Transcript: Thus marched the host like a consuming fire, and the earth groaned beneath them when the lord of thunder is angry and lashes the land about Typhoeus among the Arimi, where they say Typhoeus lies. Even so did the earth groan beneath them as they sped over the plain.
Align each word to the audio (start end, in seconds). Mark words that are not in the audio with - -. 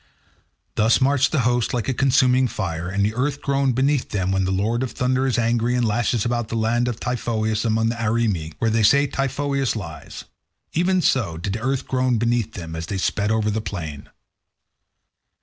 Thus 0.73 0.99
marched 0.99 1.31
the 1.31 1.41
host 1.41 1.75
like 1.75 1.87
a 1.87 1.93
consuming 1.93 2.47
fire, 2.47 2.89
and 2.89 3.05
the 3.05 3.13
earth 3.13 3.39
groaned 3.39 3.75
beneath 3.75 4.09
them 4.09 4.31
when 4.31 4.45
the 4.45 4.51
lord 4.51 4.81
of 4.81 4.93
thunder 4.93 5.27
is 5.27 5.37
angry 5.37 5.75
and 5.75 5.85
lashes 5.87 6.23
the 6.23 6.55
land 6.55 6.87
about 6.87 6.99
Typhoeus 7.01 7.63
among 7.65 7.89
the 7.89 7.95
Arimi, 8.01 8.53
where 8.57 8.71
they 8.71 8.81
say 8.81 9.05
Typhoeus 9.05 9.75
lies. 9.75 10.23
Even 10.73 11.03
so 11.03 11.37
did 11.37 11.53
the 11.53 11.61
earth 11.61 11.87
groan 11.87 12.17
beneath 12.17 12.53
them 12.53 12.75
as 12.75 12.87
they 12.87 12.97
sped 12.97 13.29
over 13.29 13.51
the 13.51 13.61
plain. 13.61 14.09